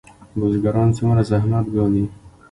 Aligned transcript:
بزګران 0.39 0.89
څومره 0.97 1.21
زحمت 1.31 1.65
ګالي؟ 1.75 2.03